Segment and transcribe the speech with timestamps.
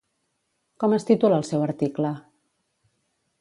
[0.83, 2.13] Com es titula el seu article?